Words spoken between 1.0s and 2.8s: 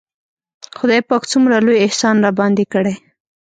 پاک څومره لوى احسان راباندې